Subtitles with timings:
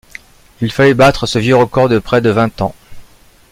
[0.61, 2.73] Il fallait battre ce vieux record de près de vingt ans.